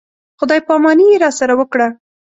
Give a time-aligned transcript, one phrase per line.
[0.39, 1.87] خدای په اماني یې راسره وکړه.